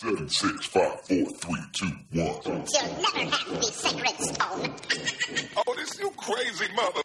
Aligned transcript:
Seven, 0.00 0.30
six, 0.30 0.64
five, 0.64 0.98
four, 1.02 1.26
three, 1.26 1.60
two, 1.74 1.86
one. 2.12 2.40
You'll 2.46 2.54
never 2.54 3.36
have 3.36 3.48
the 3.50 3.62
sacred 3.64 4.16
stone. 4.18 4.74
Oh, 5.66 5.74
this 5.76 5.98
you 5.98 6.10
crazy 6.16 6.72
mother. 6.74 7.02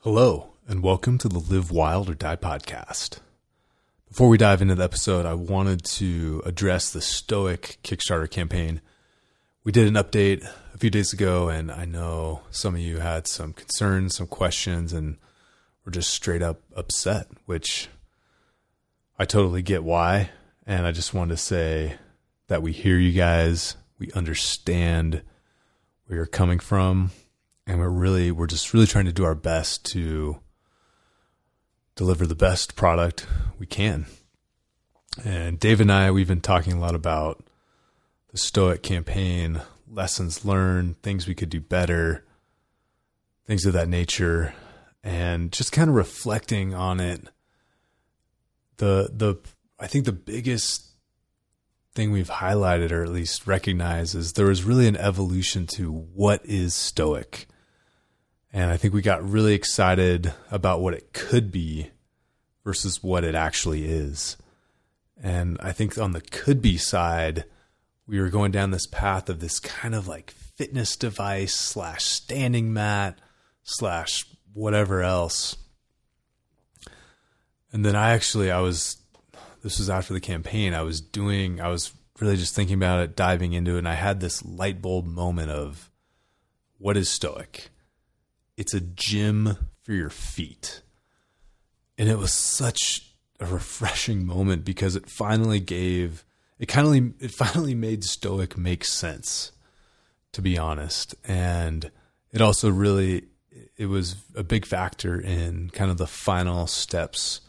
Hello, 0.00 0.54
and 0.66 0.82
welcome 0.82 1.16
to 1.18 1.28
the 1.28 1.38
Live 1.38 1.70
Wild 1.70 2.10
or 2.10 2.14
Die 2.14 2.34
podcast. 2.34 3.20
Before 4.08 4.28
we 4.28 4.36
dive 4.36 4.60
into 4.60 4.74
the 4.74 4.82
episode, 4.82 5.26
I 5.26 5.34
wanted 5.34 5.84
to 5.84 6.42
address 6.44 6.90
the 6.90 7.00
Stoic 7.00 7.78
Kickstarter 7.84 8.28
campaign. 8.28 8.80
We 9.62 9.70
did 9.70 9.86
an 9.86 9.94
update 9.94 10.44
a 10.74 10.78
few 10.78 10.90
days 10.90 11.12
ago, 11.12 11.48
and 11.48 11.70
I 11.70 11.84
know 11.84 12.40
some 12.50 12.74
of 12.74 12.80
you 12.80 12.98
had 12.98 13.28
some 13.28 13.52
concerns, 13.52 14.16
some 14.16 14.26
questions, 14.26 14.92
and 14.92 15.18
were 15.84 15.92
just 15.92 16.10
straight 16.10 16.42
up 16.42 16.62
upset, 16.74 17.28
which 17.44 17.90
I 19.20 19.24
totally 19.24 19.62
get 19.62 19.84
why. 19.84 20.30
And 20.66 20.86
I 20.86 20.90
just 20.90 21.14
wanted 21.14 21.30
to 21.30 21.36
say 21.36 21.94
that 22.48 22.62
we 22.62 22.72
hear 22.72 22.98
you 22.98 23.12
guys, 23.12 23.76
we 23.98 24.10
understand 24.12 25.22
where 26.06 26.16
you're 26.16 26.26
coming 26.26 26.58
from, 26.58 27.12
and 27.66 27.78
we're 27.78 27.88
really, 27.88 28.32
we're 28.32 28.48
just 28.48 28.74
really 28.74 28.86
trying 28.86 29.04
to 29.04 29.12
do 29.12 29.24
our 29.24 29.34
best 29.36 29.84
to 29.92 30.40
deliver 31.94 32.26
the 32.26 32.34
best 32.34 32.74
product 32.74 33.26
we 33.58 33.66
can. 33.66 34.06
And 35.24 35.58
Dave 35.58 35.80
and 35.80 35.90
I, 35.90 36.10
we've 36.10 36.28
been 36.28 36.40
talking 36.40 36.74
a 36.74 36.80
lot 36.80 36.94
about 36.94 37.44
the 38.30 38.38
Stoic 38.38 38.82
campaign, 38.82 39.62
lessons 39.90 40.44
learned, 40.44 41.00
things 41.02 41.26
we 41.26 41.34
could 41.34 41.48
do 41.48 41.60
better, 41.60 42.24
things 43.46 43.64
of 43.64 43.72
that 43.72 43.88
nature, 43.88 44.52
and 45.02 45.52
just 45.52 45.72
kind 45.72 45.88
of 45.88 45.94
reflecting 45.94 46.74
on 46.74 47.00
it. 47.00 47.22
The 48.78 49.08
the 49.12 49.36
I 49.78 49.86
think 49.86 50.04
the 50.04 50.12
biggest 50.12 50.86
thing 51.94 52.12
we've 52.12 52.28
highlighted 52.30 52.92
or 52.92 53.02
at 53.02 53.10
least 53.10 53.46
recognized 53.46 54.14
is 54.14 54.32
there 54.32 54.46
was 54.46 54.64
really 54.64 54.86
an 54.86 54.96
evolution 54.96 55.66
to 55.66 55.90
what 55.90 56.44
is 56.44 56.74
Stoic. 56.74 57.46
And 58.52 58.70
I 58.70 58.76
think 58.76 58.94
we 58.94 59.02
got 59.02 59.28
really 59.28 59.54
excited 59.54 60.32
about 60.50 60.80
what 60.80 60.94
it 60.94 61.12
could 61.12 61.50
be 61.50 61.90
versus 62.64 63.02
what 63.02 63.24
it 63.24 63.34
actually 63.34 63.84
is. 63.84 64.36
And 65.22 65.58
I 65.60 65.72
think 65.72 65.98
on 65.98 66.12
the 66.12 66.20
could 66.20 66.60
be 66.60 66.76
side, 66.76 67.44
we 68.06 68.20
were 68.20 68.28
going 68.28 68.52
down 68.52 68.70
this 68.70 68.86
path 68.86 69.28
of 69.28 69.40
this 69.40 69.58
kind 69.58 69.94
of 69.94 70.06
like 70.06 70.30
fitness 70.30 70.96
device 70.96 71.54
slash 71.54 72.04
standing 72.04 72.72
mat 72.72 73.18
slash 73.62 74.24
whatever 74.52 75.02
else. 75.02 75.56
And 77.72 77.84
then 77.84 77.96
I 77.96 78.10
actually, 78.10 78.50
I 78.50 78.60
was, 78.60 78.96
this 79.66 79.80
was 79.80 79.90
after 79.90 80.14
the 80.14 80.20
campaign, 80.20 80.74
I 80.74 80.82
was 80.82 81.00
doing, 81.00 81.60
I 81.60 81.66
was 81.70 81.92
really 82.20 82.36
just 82.36 82.54
thinking 82.54 82.76
about 82.76 83.00
it, 83.00 83.16
diving 83.16 83.52
into 83.52 83.74
it. 83.74 83.78
And 83.78 83.88
I 83.88 83.94
had 83.94 84.20
this 84.20 84.44
light 84.44 84.80
bulb 84.80 85.06
moment 85.06 85.50
of 85.50 85.90
what 86.78 86.96
is 86.96 87.08
Stoic? 87.08 87.70
It's 88.56 88.74
a 88.74 88.80
gym 88.80 89.56
for 89.82 89.92
your 89.92 90.08
feet. 90.08 90.82
And 91.98 92.08
it 92.08 92.16
was 92.16 92.32
such 92.32 93.12
a 93.40 93.46
refreshing 93.46 94.24
moment 94.24 94.64
because 94.64 94.94
it 94.94 95.10
finally 95.10 95.58
gave 95.58 96.24
it 96.60 96.66
kind 96.66 96.86
of 96.86 97.22
it 97.22 97.32
finally 97.32 97.74
made 97.74 98.02
stoic 98.02 98.56
make 98.56 98.82
sense 98.82 99.52
to 100.32 100.40
be 100.40 100.56
honest 100.56 101.14
and 101.24 101.90
it 102.32 102.40
also 102.40 102.70
really 102.70 103.24
it 103.76 103.86
was 103.86 104.16
a 104.34 104.42
big 104.42 104.64
factor 104.64 105.20
in 105.20 105.68
kind 105.68 105.90
of 105.90 105.98
the 105.98 106.06
final 106.06 106.66
steps 106.66 107.42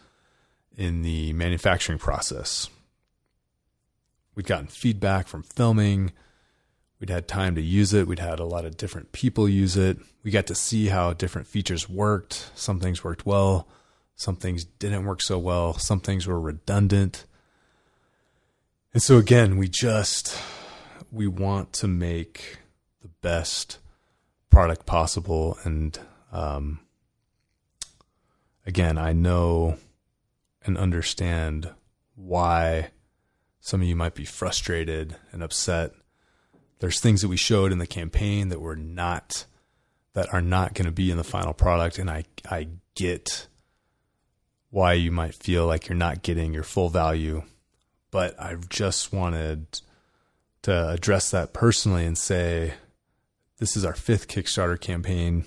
in 0.78 1.02
the 1.02 1.34
manufacturing 1.34 1.98
process. 1.98 2.70
We'd 4.36 4.46
gotten 4.46 4.68
feedback 4.68 5.28
from 5.28 5.42
filming. 5.42 6.12
We'd 7.00 7.10
had 7.10 7.28
time 7.28 7.56
to 7.56 7.62
use 7.62 7.94
it. 7.94 8.08
We'd 8.08 8.20
had 8.20 8.40
a 8.40 8.46
lot 8.46 8.66
of 8.66 8.78
different 8.78 9.12
people 9.12 9.50
use 9.50 9.76
it. 9.76 9.98
We 10.24 10.30
got 10.30 10.48
to 10.48 10.56
see 10.56 10.88
how 10.88 11.14
different 11.14 11.48
features 11.48 11.90
worked. 11.90 12.52
Some 12.54 12.80
things 12.80 13.04
worked 13.04 13.26
well. 13.26 13.68
Some 14.16 14.36
things 14.36 14.66
didn't 14.66 15.06
work 15.06 15.22
so 15.22 15.38
well. 15.40 15.74
Some 15.78 16.00
things 16.00 16.28
were 16.28 16.40
redundant. 16.40 17.26
And 18.94 19.02
so 19.02 19.18
again, 19.18 19.58
we 19.58 19.68
just 19.68 20.40
we 21.12 21.28
want 21.28 21.74
to 21.74 21.88
make 21.88 22.58
the 23.02 23.10
best 23.22 23.80
product 24.50 24.86
possible. 24.86 25.58
And 25.64 26.00
um, 26.32 26.80
again, 28.66 28.98
I 28.98 29.14
know 29.14 29.78
and 30.68 30.78
understand 30.78 31.70
why 32.16 32.92
some 33.60 33.82
of 33.82 33.88
you 33.88 33.96
might 33.96 34.16
be 34.16 34.26
frustrated 34.26 35.16
and 35.32 35.44
upset. 35.44 35.92
There's 36.80 37.00
things 37.00 37.22
that 37.22 37.28
we 37.28 37.38
showed 37.38 37.72
in 37.72 37.80
the 37.80 37.88
campaign 37.88 38.50
that 38.50 38.62
were 38.62 38.76
not 38.76 39.46
that 40.14 40.34
are 40.34 40.42
not 40.42 40.74
going 40.74 40.86
to 40.86 40.92
be 40.92 41.12
in 41.12 41.18
the 41.18 41.24
final 41.24 41.54
product 41.54 42.00
and 42.00 42.10
I 42.10 42.26
I 42.50 42.68
get 42.96 43.48
why 44.70 44.94
you 44.94 45.12
might 45.12 45.34
feel 45.34 45.66
like 45.66 45.88
you're 45.88 45.98
not 45.98 46.24
getting 46.24 46.54
your 46.54 46.64
full 46.64 46.90
value. 46.90 47.44
But 48.12 48.40
I've 48.40 48.70
just 48.70 49.14
wanted 49.14 49.82
to 50.64 50.90
address 50.90 51.32
that 51.32 51.54
personally 51.54 52.06
and 52.06 52.18
say 52.18 52.74
this 53.58 53.76
is 53.76 53.86
our 53.86 53.94
fifth 53.94 54.28
Kickstarter 54.28 54.80
campaign. 54.80 55.46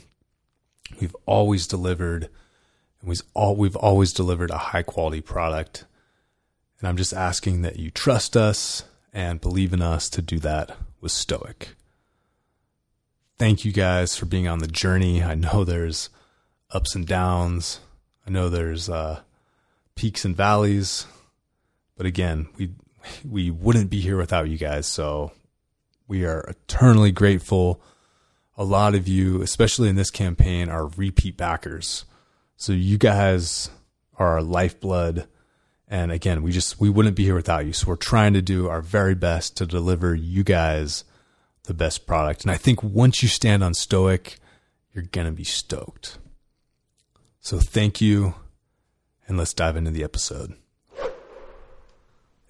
We've 1.01 1.17
always 1.27 1.67
delivered, 1.67 2.29
and 3.01 3.09
we've 3.09 3.23
all 3.35 3.57
we've 3.57 3.77
always 3.77 4.13
delivered 4.13 4.51
a 4.51 4.59
high 4.59 4.83
quality 4.83 5.21
product. 5.21 5.85
And 6.79 6.89
I'm 6.89 6.97
just 6.97 7.13
asking 7.13 7.63
that 7.63 7.79
you 7.79 7.91
trust 7.91 8.37
us 8.37 8.85
and 9.13 9.41
believe 9.41 9.73
in 9.73 9.83
us 9.83 10.09
to 10.11 10.23
do 10.23 10.39
that 10.39 10.77
with 11.01 11.13
Stoic. 11.13 11.71
Thank 13.39 13.65
you 13.65 13.73
guys 13.73 14.17
for 14.17 14.27
being 14.27 14.49
on 14.49 14.61
the 14.61 14.67
journey. 14.67 15.23
I 15.23 15.35
know 15.35 15.65
there's 15.65 16.09
ups 16.71 16.95
and 16.95 17.07
downs 17.07 17.81
I 18.31 18.33
know 18.33 18.49
there's 18.49 18.89
uh, 18.89 19.23
peaks 19.97 20.25
and 20.25 20.37
valleys, 20.37 21.07
but 21.97 22.07
again, 22.07 22.49
we 22.57 22.71
we 23.29 23.51
wouldn't 23.51 23.91
be 23.91 24.01
here 24.01 24.17
without 24.17 24.49
you 24.49 24.59
guys. 24.59 24.87
So 24.87 25.33
we 26.07 26.25
are 26.25 26.43
eternally 26.43 27.13
grateful. 27.13 27.81
A 28.57 28.65
lot 28.65 28.95
of 28.95 29.09
you, 29.09 29.43
especially 29.43 29.89
in 29.89 29.97
this 29.97 30.11
campaign, 30.11 30.69
are 30.69 30.87
repeat 30.87 31.37
backers. 31.37 32.05
So 32.61 32.75
you 32.75 32.99
guys 32.99 33.71
are 34.19 34.35
our 34.35 34.43
lifeblood. 34.43 35.27
And 35.89 36.13
again, 36.13 36.43
we 36.43 36.53
just 36.53 36.79
we 36.79 36.91
wouldn't 36.91 37.17
be 37.17 37.25
here 37.25 37.35
without 37.35 37.65
you. 37.65 37.73
So 37.73 37.89
we're 37.89 37.97
trying 37.97 38.35
to 38.35 38.43
do 38.43 38.69
our 38.69 38.83
very 38.83 39.15
best 39.15 39.57
to 39.57 39.67
deliver 39.67 40.15
you 40.15 40.45
guys 40.45 41.05
the 41.65 41.73
best 41.73 42.07
product. 42.07 42.43
And 42.43 42.51
I 42.51 42.59
think 42.59 42.83
once 42.83 43.23
you 43.23 43.31
stand 43.31 43.65
on 43.65 43.73
Stoic, 43.73 44.39
you're 44.93 45.05
gonna 45.05 45.33
be 45.33 45.43
stoked. 45.43 46.19
So 47.41 47.59
thank 47.59 48.03
you, 48.03 48.35
and 49.27 49.39
let's 49.39 49.55
dive 49.55 49.79
into 49.79 49.91
the 49.91 50.05
episode. 50.05 50.55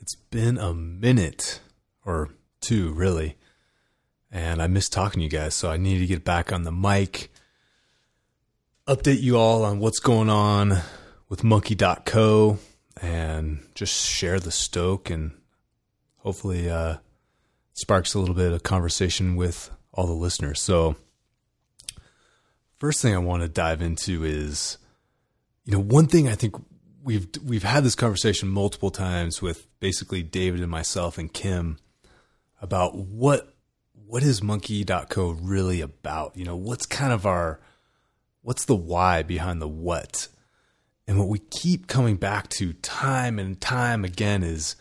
It's 0.01 0.17
been 0.17 0.59
a 0.59 0.75
minute 0.75 1.61
or 2.05 2.31
two, 2.61 2.93
really, 2.95 3.37
and 4.29 4.61
I 4.61 4.67
miss 4.67 4.89
talking 4.89 5.21
to 5.21 5.25
you 5.25 5.31
guys, 5.31 5.55
so 5.55 5.71
I 5.71 5.77
need 5.77 6.01
to 6.01 6.07
get 6.07 6.25
back 6.25 6.53
on 6.53 6.65
the 6.65 6.73
mic, 6.73 7.31
update 8.87 9.21
you 9.21 9.37
all 9.37 9.65
on 9.65 9.81
what's 9.81 10.01
going 10.01 10.31
on 10.31 10.79
with 11.29 11.43
monkii.co, 11.43 12.59
and 13.01 13.61
just 13.75 14.07
share 14.07 14.41
the 14.41 14.51
stoke 14.51 15.11
and 15.11 15.33
hopefully 16.19 16.69
uh, 16.69 16.97
sparks 17.73 18.15
a 18.15 18.19
little 18.19 18.35
bit 18.35 18.53
of 18.53 18.63
conversation 18.63 19.37
with 19.37 19.71
all 19.93 20.07
the 20.07 20.13
listeners. 20.13 20.61
So, 20.61 20.97
first 22.79 23.01
thing 23.01 23.15
I 23.15 23.19
want 23.19 23.43
to 23.43 23.49
dive 23.49 23.83
into 23.83 24.25
is 24.25 24.79
you 25.65 25.73
know, 25.73 25.81
one 25.81 26.07
thing 26.07 26.29
I 26.29 26.35
think 26.35 26.55
we've 27.03 27.29
we've 27.45 27.63
had 27.63 27.85
this 27.85 27.95
conversation 27.95 28.49
multiple 28.49 28.91
times 28.91 29.41
with 29.41 29.67
basically 29.79 30.23
David 30.23 30.61
and 30.61 30.71
myself 30.71 31.19
and 31.19 31.33
Kim 31.33 31.79
about 32.61 32.97
what 32.97 33.55
what 34.07 34.23
is 34.23 34.41
monkii.co 34.41 35.31
really 35.31 35.81
about? 35.81 36.37
You 36.37 36.45
know, 36.45 36.57
what's 36.57 36.87
kind 36.87 37.13
of 37.13 37.25
our 37.25 37.61
what's 38.43 38.65
the 38.65 38.77
why 38.77 39.23
behind 39.23 39.61
the 39.61 39.69
what? 39.69 40.29
And 41.07 41.19
what 41.19 41.29
we 41.29 41.39
keep 41.39 41.87
coming 41.87 42.17
back 42.17 42.49
to 42.51 42.73
time 42.75 43.39
and 43.39 43.61
time 43.61 44.05
again 44.05 44.43
is 44.43 44.77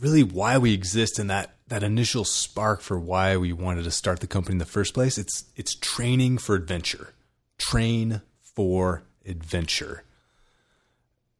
really 0.00 0.22
why 0.22 0.58
we 0.58 0.72
exist 0.72 1.18
and 1.18 1.28
that 1.30 1.56
that 1.68 1.82
initial 1.82 2.24
spark 2.24 2.82
for 2.82 2.98
why 2.98 3.36
we 3.36 3.52
wanted 3.52 3.84
to 3.84 3.90
start 3.90 4.20
the 4.20 4.26
company 4.26 4.54
in 4.54 4.58
the 4.58 4.64
first 4.64 4.94
place. 4.94 5.18
It's 5.18 5.44
it's 5.56 5.74
training 5.74 6.38
for 6.38 6.54
adventure. 6.54 7.14
Train 7.58 8.22
for 8.40 9.04
adventure. 9.24 10.04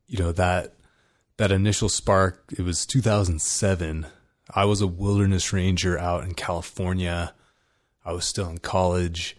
You 0.06 0.18
know, 0.18 0.32
that 0.32 0.74
that 1.36 1.50
initial 1.50 1.88
spark, 1.88 2.52
it 2.56 2.62
was 2.62 2.86
2007. 2.86 4.06
I 4.54 4.64
was 4.66 4.80
a 4.80 4.86
wilderness 4.86 5.52
ranger 5.52 5.98
out 5.98 6.24
in 6.24 6.34
California. 6.34 7.34
I 8.04 8.12
was 8.12 8.26
still 8.26 8.48
in 8.48 8.58
college 8.58 9.36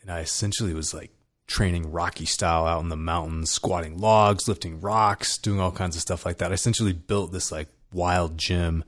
and 0.00 0.10
I 0.10 0.20
essentially 0.20 0.72
was 0.72 0.94
like 0.94 1.12
training 1.48 1.90
Rocky 1.90 2.26
style 2.26 2.66
out 2.66 2.82
in 2.82 2.90
the 2.90 2.96
mountains, 2.96 3.50
squatting 3.50 3.98
logs, 3.98 4.46
lifting 4.46 4.80
rocks, 4.80 5.38
doing 5.38 5.58
all 5.58 5.72
kinds 5.72 5.96
of 5.96 6.02
stuff 6.02 6.24
like 6.24 6.38
that. 6.38 6.52
I 6.52 6.54
essentially 6.54 6.92
built 6.92 7.32
this 7.32 7.50
like 7.50 7.68
wild 7.92 8.38
gym. 8.38 8.84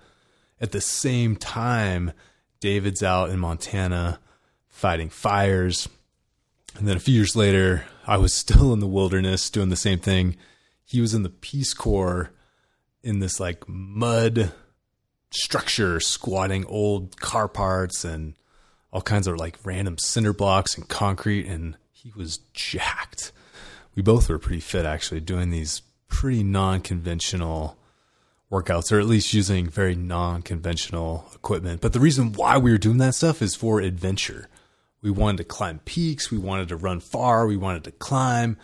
At 0.60 0.70
the 0.70 0.80
same 0.80 1.34
time, 1.34 2.12
David's 2.60 3.02
out 3.02 3.30
in 3.30 3.40
Montana 3.40 4.20
fighting 4.68 5.08
fires. 5.08 5.88
And 6.76 6.86
then 6.86 6.98
a 6.98 7.00
few 7.00 7.14
years 7.14 7.34
later, 7.34 7.86
I 8.06 8.18
was 8.18 8.34
still 8.34 8.72
in 8.72 8.80
the 8.80 8.86
wilderness 8.86 9.50
doing 9.50 9.70
the 9.70 9.76
same 9.76 9.98
thing. 9.98 10.36
He 10.84 11.00
was 11.00 11.14
in 11.14 11.22
the 11.22 11.30
Peace 11.30 11.72
Corps 11.72 12.30
in 13.02 13.20
this 13.20 13.40
like 13.40 13.66
mud 13.66 14.52
structure, 15.30 15.98
squatting 15.98 16.66
old 16.66 17.18
car 17.20 17.48
parts 17.48 18.04
and 18.04 18.34
all 18.92 19.00
kinds 19.00 19.26
of 19.26 19.36
like 19.36 19.56
random 19.64 19.96
cinder 19.96 20.34
blocks 20.34 20.76
and 20.76 20.86
concrete. 20.88 21.46
And 21.46 21.76
he 22.02 22.12
was 22.16 22.38
jacked. 22.54 23.32
We 23.94 24.02
both 24.02 24.28
were 24.28 24.38
pretty 24.38 24.60
fit 24.60 24.86
actually, 24.86 25.20
doing 25.20 25.50
these 25.50 25.82
pretty 26.08 26.42
non 26.42 26.80
conventional 26.80 27.76
workouts, 28.50 28.90
or 28.90 28.98
at 28.98 29.06
least 29.06 29.34
using 29.34 29.68
very 29.68 29.94
non 29.94 30.42
conventional 30.42 31.26
equipment. 31.34 31.80
But 31.80 31.92
the 31.92 32.00
reason 32.00 32.32
why 32.32 32.56
we 32.56 32.72
were 32.72 32.78
doing 32.78 32.98
that 32.98 33.14
stuff 33.14 33.42
is 33.42 33.54
for 33.54 33.80
adventure. 33.80 34.48
We 35.02 35.10
wanted 35.10 35.38
to 35.38 35.44
climb 35.44 35.80
peaks, 35.80 36.30
we 36.30 36.38
wanted 36.38 36.68
to 36.68 36.76
run 36.76 37.00
far, 37.00 37.46
we 37.46 37.56
wanted 37.56 37.84
to 37.84 37.92
climb. 37.92 38.56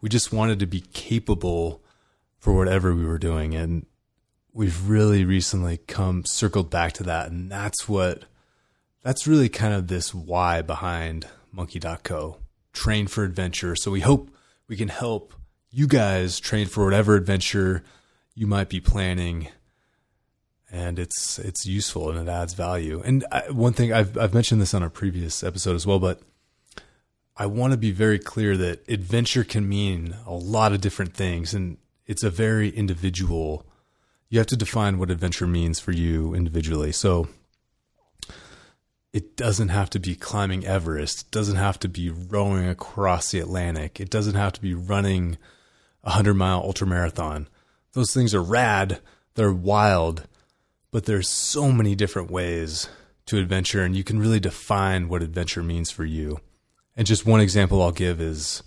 We 0.00 0.08
just 0.10 0.32
wanted 0.32 0.58
to 0.60 0.66
be 0.66 0.80
capable 0.80 1.82
for 2.38 2.52
whatever 2.52 2.94
we 2.94 3.06
were 3.06 3.18
doing. 3.18 3.54
And 3.54 3.86
we've 4.52 4.88
really 4.88 5.24
recently 5.24 5.78
come 5.78 6.26
circled 6.26 6.68
back 6.68 6.92
to 6.94 7.02
that. 7.04 7.30
And 7.30 7.50
that's 7.50 7.88
what, 7.88 8.24
that's 9.02 9.26
really 9.26 9.48
kind 9.48 9.72
of 9.72 9.88
this 9.88 10.14
why 10.14 10.60
behind 10.60 11.26
monkii.co 11.54 12.43
train 12.74 13.06
for 13.06 13.24
adventure. 13.24 13.74
So 13.74 13.90
we 13.90 14.00
hope 14.00 14.30
we 14.68 14.76
can 14.76 14.88
help 14.88 15.32
you 15.70 15.86
guys 15.86 16.38
train 16.38 16.66
for 16.66 16.84
whatever 16.84 17.16
adventure 17.16 17.82
you 18.34 18.46
might 18.46 18.68
be 18.68 18.80
planning 18.80 19.48
and 20.74 20.98
it's 20.98 21.38
it's 21.38 21.66
useful 21.66 22.10
and 22.10 22.28
it 22.28 22.30
adds 22.30 22.52
value. 22.52 23.00
And 23.04 23.24
I, 23.30 23.50
one 23.50 23.72
thing 23.72 23.92
I've 23.92 24.18
I've 24.18 24.34
mentioned 24.34 24.60
this 24.60 24.74
on 24.74 24.82
a 24.82 24.90
previous 24.90 25.44
episode 25.44 25.76
as 25.76 25.86
well, 25.86 26.00
but 26.00 26.20
I 27.36 27.46
want 27.46 27.72
to 27.72 27.76
be 27.76 27.92
very 27.92 28.18
clear 28.18 28.56
that 28.56 28.88
adventure 28.88 29.44
can 29.44 29.68
mean 29.68 30.16
a 30.26 30.34
lot 30.34 30.72
of 30.72 30.80
different 30.80 31.14
things, 31.14 31.54
and 31.54 31.78
it's 32.06 32.24
a 32.24 32.30
very 32.30 32.70
individual. 32.70 33.64
You 34.28 34.38
have 34.38 34.48
to 34.48 34.56
define 34.56 34.98
what 34.98 35.12
adventure 35.12 35.46
means 35.46 35.78
for 35.78 35.92
you 35.92 36.34
individually. 36.34 36.90
So 36.90 37.28
it 39.14 39.36
doesn't 39.36 39.68
have 39.68 39.88
to 39.90 40.00
be 40.00 40.16
climbing 40.16 40.66
Everest. 40.66 41.26
It 41.26 41.30
doesn't 41.30 41.54
have 41.54 41.78
to 41.78 41.88
be 41.88 42.10
rowing 42.10 42.68
across 42.68 43.30
the 43.30 43.38
Atlantic. 43.38 44.00
It 44.00 44.10
doesn't 44.10 44.34
have 44.34 44.52
to 44.54 44.60
be 44.60 44.74
running 44.74 45.38
a 46.02 46.10
hundred 46.10 46.34
mile 46.34 46.58
ultra 46.58 46.84
marathon. 46.84 47.48
Those 47.92 48.12
things 48.12 48.34
are 48.34 48.42
rad. 48.42 49.00
They're 49.36 49.52
wild, 49.52 50.26
but 50.90 51.04
there's 51.04 51.28
so 51.28 51.70
many 51.70 51.94
different 51.94 52.28
ways 52.28 52.88
to 53.26 53.38
adventure, 53.38 53.84
and 53.84 53.94
you 53.94 54.02
can 54.02 54.18
really 54.18 54.40
define 54.40 55.08
what 55.08 55.22
adventure 55.22 55.62
means 55.62 55.92
for 55.92 56.04
you. 56.04 56.40
And 56.96 57.06
just 57.06 57.24
one 57.24 57.40
example 57.40 57.82
I'll 57.82 57.92
give 57.92 58.20
is 58.20 58.64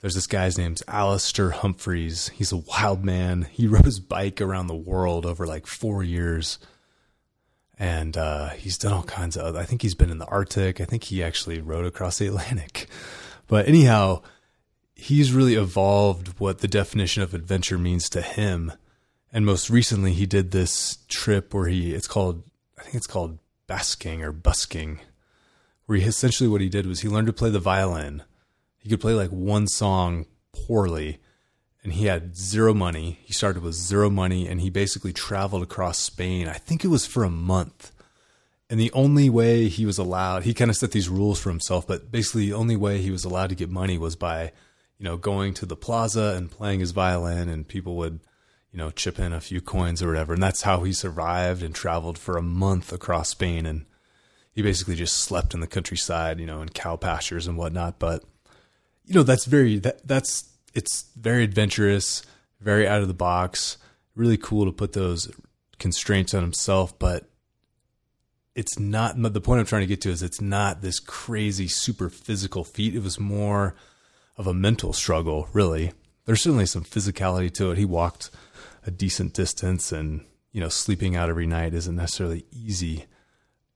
there's 0.00 0.14
this 0.14 0.28
guy's 0.28 0.56
name's 0.56 0.84
Alastair 0.86 1.50
Humphreys. 1.50 2.28
He's 2.28 2.52
a 2.52 2.56
wild 2.56 3.04
man. 3.04 3.48
He 3.50 3.66
rode 3.68 3.84
his 3.84 3.98
bike 3.98 4.40
around 4.40 4.68
the 4.68 4.76
world 4.76 5.26
over 5.26 5.44
like 5.44 5.66
four 5.66 6.04
years. 6.04 6.60
And 7.78 8.16
uh, 8.16 8.50
he's 8.50 8.76
done 8.76 8.92
all 8.92 9.04
kinds 9.04 9.36
of 9.36 9.54
I 9.54 9.64
think 9.64 9.82
he's 9.82 9.94
been 9.94 10.10
in 10.10 10.18
the 10.18 10.26
Arctic. 10.26 10.80
I 10.80 10.84
think 10.84 11.04
he 11.04 11.22
actually 11.22 11.60
rode 11.60 11.86
across 11.86 12.18
the 12.18 12.26
Atlantic. 12.26 12.86
But 13.50 13.66
anyhow, 13.66 14.20
he's 14.94 15.32
really 15.32 15.54
evolved 15.54 16.38
what 16.38 16.58
the 16.58 16.68
definition 16.68 17.22
of 17.22 17.32
adventure 17.32 17.78
means 17.78 18.10
to 18.10 18.20
him. 18.20 18.72
And 19.32 19.46
most 19.46 19.70
recently, 19.70 20.12
he 20.12 20.26
did 20.26 20.50
this 20.50 20.98
trip 21.08 21.54
where 21.54 21.66
he, 21.66 21.94
it's 21.94 22.06
called, 22.06 22.42
I 22.78 22.82
think 22.82 22.96
it's 22.96 23.06
called 23.06 23.38
basking 23.66 24.22
or 24.22 24.32
busking 24.32 25.00
where 25.88 25.96
he 25.96 26.04
essentially 26.04 26.50
what 26.50 26.60
he 26.60 26.68
did 26.68 26.86
was 26.86 27.00
he 27.00 27.08
learned 27.08 27.28
to 27.28 27.32
play 27.32 27.48
the 27.48 27.58
violin. 27.58 28.22
He 28.76 28.90
could 28.90 29.00
play 29.00 29.14
like 29.14 29.30
one 29.30 29.66
song 29.66 30.26
poorly, 30.52 31.18
and 31.88 31.94
he 31.94 32.04
had 32.04 32.36
zero 32.36 32.74
money. 32.74 33.18
He 33.24 33.32
started 33.32 33.62
with 33.62 33.72
zero 33.72 34.10
money, 34.10 34.46
and 34.46 34.60
he 34.60 34.68
basically 34.68 35.14
traveled 35.14 35.62
across 35.62 35.98
Spain. 35.98 36.46
I 36.46 36.58
think 36.58 36.84
it 36.84 36.88
was 36.88 37.06
for 37.06 37.24
a 37.24 37.30
month. 37.30 37.92
And 38.68 38.78
the 38.78 38.92
only 38.92 39.30
way 39.30 39.68
he 39.68 39.86
was 39.86 39.96
allowed, 39.96 40.42
he 40.42 40.52
kind 40.52 40.70
of 40.70 40.76
set 40.76 40.90
these 40.90 41.08
rules 41.08 41.40
for 41.40 41.48
himself, 41.48 41.86
but 41.86 42.12
basically 42.12 42.44
the 42.44 42.52
only 42.52 42.76
way 42.76 42.98
he 42.98 43.10
was 43.10 43.24
allowed 43.24 43.48
to 43.48 43.54
get 43.54 43.70
money 43.70 43.96
was 43.96 44.16
by, 44.16 44.52
you 44.98 45.04
know, 45.04 45.16
going 45.16 45.54
to 45.54 45.64
the 45.64 45.76
plaza 45.76 46.34
and 46.36 46.50
playing 46.50 46.80
his 46.80 46.90
violin, 46.90 47.48
and 47.48 47.66
people 47.66 47.96
would, 47.96 48.20
you 48.70 48.76
know, 48.76 48.90
chip 48.90 49.18
in 49.18 49.32
a 49.32 49.40
few 49.40 49.62
coins 49.62 50.02
or 50.02 50.08
whatever. 50.08 50.34
And 50.34 50.42
that's 50.42 50.60
how 50.60 50.82
he 50.82 50.92
survived 50.92 51.62
and 51.62 51.74
traveled 51.74 52.18
for 52.18 52.36
a 52.36 52.42
month 52.42 52.92
across 52.92 53.30
Spain. 53.30 53.64
And 53.64 53.86
he 54.52 54.60
basically 54.60 54.94
just 54.94 55.16
slept 55.16 55.54
in 55.54 55.60
the 55.60 55.66
countryside, 55.66 56.38
you 56.38 56.44
know, 56.44 56.60
in 56.60 56.68
cow 56.68 56.96
pastures 56.96 57.46
and 57.46 57.56
whatnot. 57.56 57.98
But 57.98 58.24
you 59.06 59.14
know, 59.14 59.22
that's 59.22 59.46
very 59.46 59.78
that 59.78 60.06
that's 60.06 60.52
it's 60.78 61.06
very 61.16 61.42
adventurous, 61.42 62.22
very 62.60 62.86
out 62.86 63.02
of 63.02 63.08
the 63.08 63.14
box, 63.14 63.78
really 64.14 64.36
cool 64.36 64.64
to 64.64 64.70
put 64.70 64.92
those 64.92 65.28
constraints 65.80 66.34
on 66.34 66.42
himself, 66.42 66.96
but 67.00 67.28
it's 68.54 68.78
not 68.78 69.20
the 69.20 69.40
point 69.40 69.58
I'm 69.58 69.66
trying 69.66 69.82
to 69.82 69.88
get 69.88 70.00
to 70.02 70.10
is 70.10 70.22
it's 70.22 70.40
not 70.40 70.80
this 70.80 71.00
crazy 71.00 71.66
super 71.66 72.08
physical 72.08 72.62
feat. 72.62 72.94
It 72.94 73.02
was 73.02 73.18
more 73.18 73.74
of 74.36 74.46
a 74.46 74.54
mental 74.54 74.92
struggle, 74.92 75.48
really. 75.52 75.92
There's 76.26 76.42
certainly 76.42 76.66
some 76.66 76.84
physicality 76.84 77.52
to 77.54 77.72
it. 77.72 77.78
He 77.78 77.84
walked 77.84 78.30
a 78.86 78.92
decent 78.92 79.34
distance 79.34 79.90
and, 79.90 80.24
you 80.52 80.60
know, 80.60 80.68
sleeping 80.68 81.16
out 81.16 81.28
every 81.28 81.46
night 81.46 81.74
isn't 81.74 81.96
necessarily 81.96 82.44
easy 82.52 83.06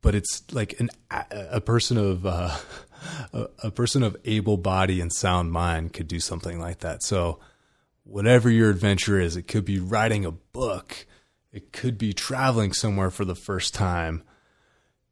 but 0.02 0.14
it's 0.14 0.42
like 0.52 0.78
an 0.80 0.90
a 1.10 1.60
person 1.60 1.96
of 1.96 2.26
uh, 2.26 2.56
a, 3.32 3.46
a 3.64 3.70
person 3.70 4.02
of 4.02 4.16
able 4.24 4.56
body 4.56 5.00
and 5.00 5.12
sound 5.12 5.52
mind 5.52 5.92
could 5.92 6.08
do 6.08 6.20
something 6.20 6.60
like 6.60 6.80
that. 6.80 7.02
So 7.02 7.38
whatever 8.04 8.50
your 8.50 8.68
adventure 8.68 9.18
is, 9.18 9.36
it 9.36 9.48
could 9.48 9.64
be 9.64 9.78
writing 9.78 10.24
a 10.24 10.32
book, 10.32 11.06
it 11.52 11.72
could 11.72 11.96
be 11.96 12.12
traveling 12.12 12.72
somewhere 12.72 13.10
for 13.10 13.24
the 13.24 13.34
first 13.34 13.74
time. 13.74 14.22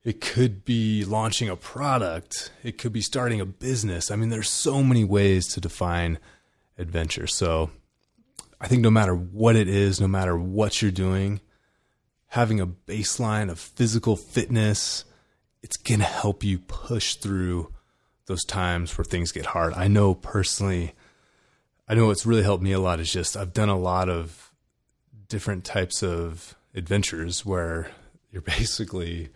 It 0.03 0.23
could 0.23 0.65
be 0.65 1.05
launching 1.05 1.51
a 1.51 1.57
product. 1.57 2.51
It 2.63 2.79
could 2.79 2.93
be 2.93 3.03
starting 3.03 3.41
a 3.41 3.45
business. 3.45 4.11
I 4.11 4.17
mean, 4.17 4.31
there's 4.31 4.49
so 4.49 4.83
many 4.83 5.05
ways 5.05 5.47
to 5.49 5.61
define 5.61 6.19
adventure. 6.79 7.27
So 7.27 7.71
I 8.59 8.67
think 8.67 8.81
no 8.81 8.91
matter 8.91 9.15
what 9.15 9.57
it 9.57 9.69
is, 9.69 10.01
no 10.01 10.09
matter 10.09 10.39
what 10.39 10.81
you're 10.81 10.91
doing, 10.91 11.43
having 12.31 12.61
a 12.61 12.67
baseline 12.67 13.51
of 13.51 13.59
physical 13.59 14.17
fitness, 14.17 15.05
it's 15.63 15.77
going 15.77 16.01
to 16.01 16.07
help 16.07 16.43
you 16.45 16.59
push 16.59 17.17
through 17.17 17.73
those 18.27 18.45
times 18.45 18.97
where 18.97 19.05
things 19.05 19.33
get 19.33 19.47
hard. 19.47 19.75
I 19.75 19.89
know 19.89 20.15
personally, 20.15 20.95
I 21.89 21.95
know 21.95 22.07
what's 22.07 22.25
really 22.25 22.45
helped 22.45 22.63
me 22.63 22.71
a 22.73 22.79
lot 22.79 23.01
is 23.01 23.13
just 23.13 23.37
I've 23.37 23.53
done 23.53 23.69
a 23.69 23.79
lot 23.79 24.09
of 24.09 24.53
different 25.29 25.65
types 25.65 26.05
of 26.05 26.57
adventures 26.73 27.45
where 27.45 27.91
you're 28.31 28.43
basically 28.59 29.31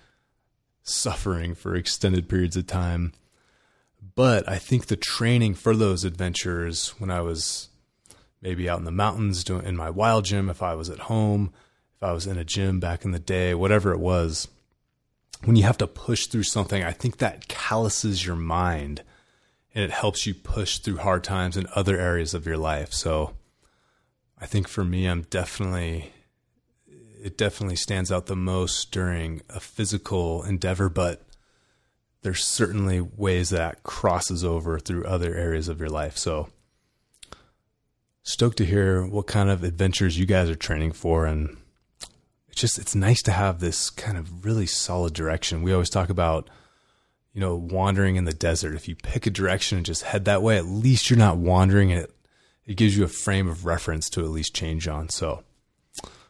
suffering 0.84 1.54
for 1.56 1.74
extended 1.74 2.28
periods 2.28 2.56
of 2.56 2.68
time. 2.68 3.12
But 4.14 4.48
I 4.48 4.58
think 4.58 4.86
the 4.86 4.96
training 4.96 5.54
for 5.54 5.74
those 5.74 6.04
adventures 6.04 6.90
when 6.98 7.10
I 7.10 7.22
was 7.22 7.70
maybe 8.40 8.68
out 8.68 8.78
in 8.78 8.84
the 8.84 8.92
mountains 8.92 9.42
doing 9.42 9.66
in 9.66 9.76
my 9.76 9.90
wild 9.90 10.26
gym, 10.26 10.48
if 10.48 10.62
I 10.62 10.74
was 10.74 10.88
at 10.88 11.00
home, 11.00 11.52
I 12.02 12.12
was 12.12 12.26
in 12.26 12.38
a 12.38 12.44
gym 12.44 12.80
back 12.80 13.04
in 13.04 13.12
the 13.12 13.18
day, 13.18 13.54
whatever 13.54 13.92
it 13.92 14.00
was, 14.00 14.48
when 15.44 15.56
you 15.56 15.62
have 15.64 15.78
to 15.78 15.86
push 15.86 16.26
through 16.26 16.44
something, 16.44 16.82
I 16.82 16.92
think 16.92 17.18
that 17.18 17.48
calluses 17.48 18.24
your 18.24 18.36
mind 18.36 19.02
and 19.74 19.84
it 19.84 19.90
helps 19.90 20.26
you 20.26 20.34
push 20.34 20.78
through 20.78 20.98
hard 20.98 21.24
times 21.24 21.56
in 21.56 21.66
other 21.74 21.98
areas 21.98 22.32
of 22.32 22.46
your 22.46 22.56
life. 22.56 22.92
So 22.92 23.34
I 24.38 24.46
think 24.46 24.68
for 24.68 24.84
me, 24.84 25.06
I'm 25.06 25.22
definitely, 25.22 26.12
it 27.22 27.36
definitely 27.36 27.76
stands 27.76 28.12
out 28.12 28.26
the 28.26 28.36
most 28.36 28.92
during 28.92 29.42
a 29.48 29.60
physical 29.60 30.42
endeavor, 30.44 30.88
but 30.88 31.22
there's 32.22 32.44
certainly 32.44 33.00
ways 33.00 33.50
that 33.50 33.82
crosses 33.82 34.44
over 34.44 34.78
through 34.78 35.04
other 35.04 35.34
areas 35.34 35.68
of 35.68 35.80
your 35.80 35.90
life. 35.90 36.16
So 36.16 36.48
stoked 38.22 38.58
to 38.58 38.64
hear 38.64 39.04
what 39.04 39.26
kind 39.26 39.50
of 39.50 39.64
adventures 39.64 40.18
you 40.18 40.24
guys 40.24 40.48
are 40.48 40.54
training 40.54 40.92
for 40.92 41.26
and 41.26 41.56
it's 42.54 42.60
just 42.60 42.78
it's 42.78 42.94
nice 42.94 43.20
to 43.20 43.32
have 43.32 43.58
this 43.58 43.90
kind 43.90 44.16
of 44.16 44.44
really 44.44 44.64
solid 44.66 45.12
direction. 45.12 45.62
We 45.62 45.72
always 45.72 45.90
talk 45.90 46.08
about 46.08 46.48
you 47.32 47.40
know 47.40 47.56
wandering 47.56 48.14
in 48.14 48.26
the 48.26 48.32
desert. 48.32 48.76
If 48.76 48.86
you 48.86 48.94
pick 48.94 49.26
a 49.26 49.30
direction 49.30 49.76
and 49.76 49.84
just 49.84 50.04
head 50.04 50.24
that 50.26 50.40
way, 50.40 50.56
at 50.56 50.64
least 50.64 51.10
you're 51.10 51.18
not 51.18 51.36
wandering 51.36 51.90
and 51.90 52.02
it 52.02 52.14
it 52.64 52.76
gives 52.76 52.96
you 52.96 53.02
a 53.02 53.08
frame 53.08 53.48
of 53.48 53.66
reference 53.66 54.08
to 54.10 54.20
at 54.20 54.30
least 54.30 54.54
change 54.54 54.86
on. 54.86 55.08
So 55.08 55.42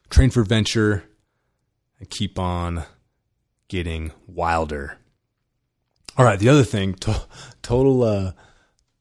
train 0.08 0.30
for 0.30 0.44
venture 0.44 1.04
and 2.00 2.08
keep 2.08 2.38
on 2.38 2.84
getting 3.68 4.10
wilder. 4.26 4.96
All 6.16 6.24
right, 6.24 6.38
the 6.38 6.48
other 6.48 6.64
thing, 6.64 6.94
to, 7.00 7.20
total 7.60 8.02
uh 8.02 8.32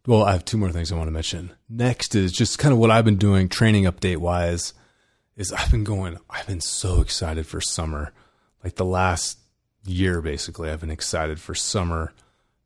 well, 0.06 0.24
I 0.24 0.34
have 0.34 0.44
two 0.44 0.58
more 0.58 0.74
things 0.74 0.92
I 0.92 0.98
want 0.98 1.08
to 1.08 1.14
mention. 1.14 1.54
Next 1.70 2.16
is 2.16 2.34
just 2.34 2.60
kind 2.60 2.74
of 2.74 2.80
what 2.80 2.92
I've 2.92 3.06
been 3.06 3.16
doing 3.16 3.48
training 3.48 3.86
update 3.86 4.18
wise 4.18 4.74
is 5.36 5.52
I've 5.52 5.72
been 5.72 5.84
going, 5.84 6.18
I've 6.30 6.48
been 6.48 6.62
so 6.62 7.02
excited 7.02 7.48
for 7.48 7.62
summer. 7.62 8.14
Like 8.64 8.76
the 8.76 8.86
last 8.86 9.40
year, 9.86 10.22
basically, 10.22 10.70
I've 10.70 10.82
been 10.82 10.92
excited 10.92 11.40
for 11.40 11.56
summer 11.56 12.14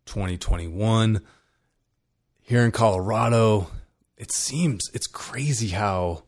2021. 0.06 1.22
Here 2.42 2.64
in 2.64 2.72
Colorado, 2.72 3.70
it 4.18 4.32
seems 4.32 4.90
it's 4.94 5.08
crazy 5.08 5.70
how 5.70 6.24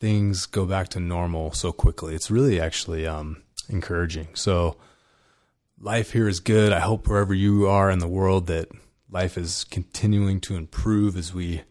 things 0.00 0.46
go 0.46 0.64
back 0.64 0.88
to 0.88 1.00
normal 1.00 1.52
so 1.52 1.72
quickly. 1.72 2.14
It's 2.14 2.30
really 2.30 2.60
actually 2.60 3.06
um, 3.06 3.42
encouraging. 3.68 4.28
So, 4.34 4.76
life 5.78 6.12
here 6.12 6.28
is 6.28 6.40
good. 6.40 6.72
I 6.72 6.80
hope 6.80 7.08
wherever 7.08 7.34
you 7.34 7.68
are 7.68 7.90
in 7.90 7.98
the 7.98 8.08
world 8.08 8.46
that 8.46 8.68
life 9.10 9.36
is 9.36 9.64
continuing 9.64 10.40
to 10.40 10.56
improve 10.56 11.16
as 11.16 11.34
we 11.34 11.62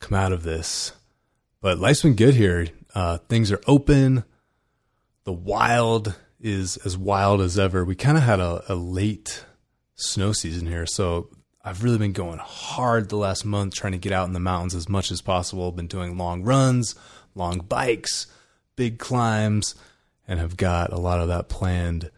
come 0.00 0.16
out 0.16 0.32
of 0.32 0.42
this. 0.42 0.92
But 1.60 1.78
life's 1.78 2.02
been 2.02 2.16
good 2.16 2.34
here. 2.34 2.66
Uh, 2.94 3.18
things 3.28 3.50
are 3.52 3.60
open. 3.66 4.24
The 5.24 5.32
wild 5.32 6.14
is 6.40 6.76
as 6.78 6.96
wild 6.96 7.40
as 7.40 7.58
ever. 7.58 7.84
We 7.84 7.94
kind 7.94 8.16
of 8.16 8.24
had 8.24 8.40
a, 8.40 8.62
a 8.68 8.74
late 8.74 9.44
snow 9.94 10.32
season 10.32 10.66
here, 10.66 10.86
so 10.86 11.28
I've 11.64 11.84
really 11.84 11.98
been 11.98 12.12
going 12.12 12.38
hard 12.38 13.08
the 13.08 13.16
last 13.16 13.44
month 13.44 13.74
trying 13.74 13.92
to 13.92 13.98
get 13.98 14.12
out 14.12 14.26
in 14.26 14.32
the 14.32 14.40
mountains 14.40 14.74
as 14.74 14.88
much 14.88 15.12
as 15.12 15.22
possible. 15.22 15.70
Been 15.70 15.86
doing 15.86 16.18
long 16.18 16.42
runs, 16.42 16.96
long 17.34 17.58
bikes, 17.60 18.26
big 18.74 18.98
climbs, 18.98 19.74
and 20.26 20.40
have 20.40 20.56
got 20.56 20.92
a 20.92 20.98
lot 20.98 21.20
of 21.20 21.28
that 21.28 21.48
planned 21.48 22.10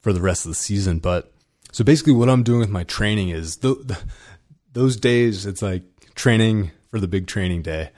for 0.00 0.12
the 0.12 0.20
rest 0.20 0.44
of 0.44 0.50
the 0.50 0.56
season. 0.56 0.98
But 0.98 1.32
so 1.72 1.82
basically, 1.82 2.12
what 2.12 2.28
I'm 2.28 2.44
doing 2.44 2.60
with 2.60 2.70
my 2.70 2.84
training 2.84 3.30
is 3.30 3.56
th- 3.56 3.86
th- 3.88 4.00
those 4.72 4.96
days, 4.96 5.46
it's 5.46 5.62
like 5.62 5.82
training 6.14 6.70
for 6.90 7.00
the 7.00 7.08
big 7.08 7.26
training 7.26 7.62
day. 7.62 7.90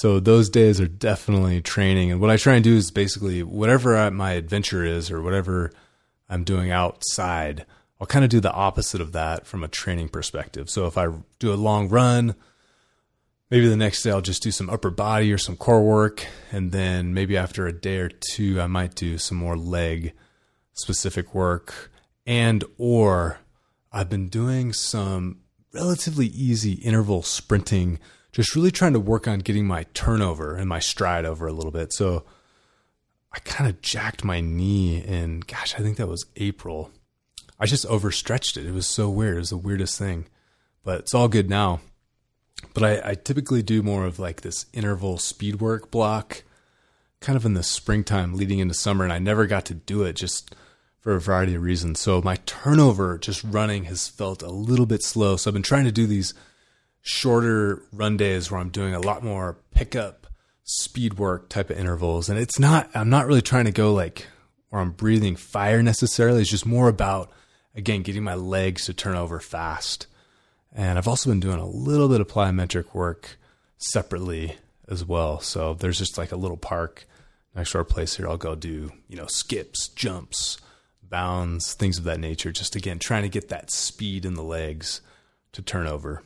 So 0.00 0.18
those 0.18 0.48
days 0.48 0.80
are 0.80 0.88
definitely 0.88 1.60
training. 1.60 2.10
And 2.10 2.22
what 2.22 2.30
I 2.30 2.38
try 2.38 2.54
and 2.54 2.64
do 2.64 2.74
is 2.74 2.90
basically 2.90 3.42
whatever 3.42 4.10
my 4.10 4.32
adventure 4.32 4.82
is 4.82 5.10
or 5.10 5.20
whatever 5.20 5.72
I'm 6.26 6.42
doing 6.42 6.70
outside, 6.70 7.66
I'll 8.00 8.06
kind 8.06 8.24
of 8.24 8.30
do 8.30 8.40
the 8.40 8.50
opposite 8.50 9.02
of 9.02 9.12
that 9.12 9.46
from 9.46 9.62
a 9.62 9.68
training 9.68 10.08
perspective. 10.08 10.70
So 10.70 10.86
if 10.86 10.96
I 10.96 11.08
do 11.38 11.52
a 11.52 11.54
long 11.54 11.90
run, 11.90 12.34
maybe 13.50 13.68
the 13.68 13.76
next 13.76 14.02
day 14.02 14.10
I'll 14.10 14.22
just 14.22 14.42
do 14.42 14.50
some 14.50 14.70
upper 14.70 14.88
body 14.88 15.30
or 15.34 15.36
some 15.36 15.58
core 15.58 15.84
work. 15.84 16.26
And 16.50 16.72
then 16.72 17.12
maybe 17.12 17.36
after 17.36 17.66
a 17.66 17.72
day 17.78 17.98
or 17.98 18.08
two, 18.08 18.58
I 18.58 18.68
might 18.68 18.94
do 18.94 19.18
some 19.18 19.36
more 19.36 19.58
leg 19.58 20.14
specific 20.72 21.34
work 21.34 21.92
and 22.26 22.64
or 22.78 23.40
I've 23.92 24.08
been 24.08 24.30
doing 24.30 24.72
some 24.72 25.40
relatively 25.74 26.28
easy 26.28 26.72
interval 26.72 27.22
sprinting 27.22 27.98
just 28.32 28.54
really 28.54 28.70
trying 28.70 28.92
to 28.92 29.00
work 29.00 29.26
on 29.26 29.40
getting 29.40 29.66
my 29.66 29.84
turnover 29.94 30.54
and 30.54 30.68
my 30.68 30.78
stride 30.78 31.24
over 31.24 31.46
a 31.46 31.52
little 31.52 31.70
bit. 31.70 31.92
So 31.92 32.24
I 33.32 33.38
kind 33.40 33.68
of 33.68 33.80
jacked 33.80 34.24
my 34.24 34.40
knee 34.40 35.02
and 35.04 35.46
gosh, 35.46 35.74
I 35.74 35.78
think 35.78 35.96
that 35.96 36.08
was 36.08 36.26
April. 36.36 36.90
I 37.58 37.66
just 37.66 37.86
overstretched 37.86 38.56
it. 38.56 38.66
It 38.66 38.72
was 38.72 38.86
so 38.86 39.10
weird. 39.10 39.36
It 39.36 39.40
was 39.40 39.50
the 39.50 39.56
weirdest 39.56 39.98
thing, 39.98 40.26
but 40.84 41.00
it's 41.00 41.14
all 41.14 41.28
good 41.28 41.50
now. 41.50 41.80
But 42.74 42.82
I, 42.82 43.10
I 43.10 43.14
typically 43.14 43.62
do 43.62 43.82
more 43.82 44.04
of 44.04 44.18
like 44.18 44.40
this 44.40 44.66
interval 44.72 45.18
speed 45.18 45.60
work 45.60 45.90
block 45.90 46.42
kind 47.20 47.36
of 47.36 47.44
in 47.44 47.54
the 47.54 47.62
springtime 47.62 48.34
leading 48.34 48.58
into 48.58 48.74
summer, 48.74 49.04
and 49.04 49.12
I 49.12 49.18
never 49.18 49.46
got 49.46 49.66
to 49.66 49.74
do 49.74 50.04
it 50.04 50.14
just 50.14 50.54
for 51.00 51.14
a 51.14 51.20
variety 51.20 51.54
of 51.54 51.62
reasons. 51.62 52.00
So 52.00 52.20
my 52.22 52.36
turnover 52.46 53.18
just 53.18 53.44
running 53.44 53.84
has 53.84 54.08
felt 54.08 54.42
a 54.42 54.50
little 54.50 54.86
bit 54.86 55.02
slow. 55.02 55.36
So 55.36 55.50
I've 55.50 55.54
been 55.54 55.62
trying 55.62 55.84
to 55.84 55.92
do 55.92 56.06
these 56.06 56.34
shorter 57.02 57.82
run 57.92 58.16
days 58.16 58.50
where 58.50 58.60
I'm 58.60 58.70
doing 58.70 58.94
a 58.94 59.00
lot 59.00 59.24
more 59.24 59.58
pickup 59.74 60.26
speed 60.64 61.18
work 61.18 61.48
type 61.48 61.70
of 61.70 61.78
intervals. 61.78 62.28
And 62.28 62.38
it's 62.38 62.58
not, 62.58 62.90
I'm 62.94 63.10
not 63.10 63.26
really 63.26 63.42
trying 63.42 63.64
to 63.64 63.72
go 63.72 63.92
like 63.92 64.26
where 64.68 64.80
I'm 64.80 64.92
breathing 64.92 65.36
fire 65.36 65.82
necessarily. 65.82 66.42
It's 66.42 66.50
just 66.50 66.66
more 66.66 66.88
about, 66.88 67.32
again, 67.74 68.02
getting 68.02 68.22
my 68.22 68.34
legs 68.34 68.86
to 68.86 68.94
turn 68.94 69.16
over 69.16 69.40
fast. 69.40 70.06
And 70.72 70.96
I've 70.98 71.08
also 71.08 71.30
been 71.30 71.40
doing 71.40 71.58
a 71.58 71.66
little 71.66 72.08
bit 72.08 72.20
of 72.20 72.28
plyometric 72.28 72.94
work 72.94 73.36
separately 73.78 74.56
as 74.88 75.04
well. 75.04 75.40
So 75.40 75.74
there's 75.74 75.98
just 75.98 76.18
like 76.18 76.30
a 76.30 76.36
little 76.36 76.56
park 76.56 77.06
next 77.56 77.72
to 77.72 77.78
our 77.78 77.84
place 77.84 78.16
here. 78.16 78.28
I'll 78.28 78.36
go 78.36 78.54
do, 78.54 78.92
you 79.08 79.16
know, 79.16 79.26
skips, 79.26 79.88
jumps, 79.88 80.58
bounds, 81.02 81.74
things 81.74 81.98
of 81.98 82.04
that 82.04 82.20
nature. 82.20 82.52
Just 82.52 82.76
again, 82.76 83.00
trying 83.00 83.22
to 83.22 83.28
get 83.28 83.48
that 83.48 83.72
speed 83.72 84.24
in 84.24 84.34
the 84.34 84.42
legs 84.44 85.00
to 85.52 85.62
turn 85.62 85.88
over 85.88 86.22